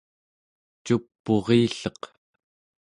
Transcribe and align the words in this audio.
cup'urilleq 0.85 2.01